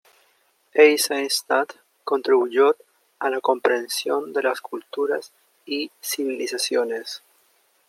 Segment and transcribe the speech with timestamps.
[0.73, 2.75] Eisenstadt contribuyó
[3.19, 5.31] a la comprensión de las culturas
[5.63, 7.21] y civilizaciones.